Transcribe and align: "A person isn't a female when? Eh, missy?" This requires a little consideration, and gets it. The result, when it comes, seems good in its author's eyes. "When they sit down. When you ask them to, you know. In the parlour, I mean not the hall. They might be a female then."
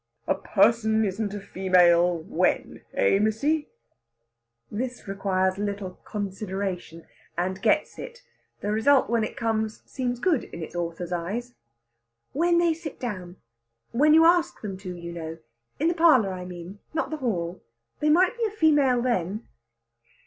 "A 0.25 0.33
person 0.33 1.05
isn't 1.05 1.35
a 1.35 1.39
female 1.39 2.17
when? 2.17 2.81
Eh, 2.95 3.19
missy?" 3.19 3.69
This 4.71 5.07
requires 5.07 5.59
a 5.59 5.63
little 5.63 5.99
consideration, 6.05 7.05
and 7.37 7.61
gets 7.61 7.99
it. 7.99 8.23
The 8.61 8.71
result, 8.71 9.11
when 9.11 9.23
it 9.23 9.37
comes, 9.37 9.83
seems 9.85 10.17
good 10.19 10.45
in 10.45 10.63
its 10.63 10.75
author's 10.75 11.11
eyes. 11.11 11.53
"When 12.33 12.57
they 12.57 12.73
sit 12.73 12.99
down. 12.99 13.35
When 13.91 14.15
you 14.15 14.25
ask 14.25 14.59
them 14.61 14.75
to, 14.77 14.95
you 14.95 15.11
know. 15.13 15.37
In 15.79 15.87
the 15.87 15.93
parlour, 15.93 16.33
I 16.33 16.45
mean 16.45 16.79
not 16.95 17.11
the 17.11 17.17
hall. 17.17 17.61
They 17.99 18.09
might 18.09 18.35
be 18.35 18.45
a 18.45 18.49
female 18.57 19.03
then." 19.03 19.47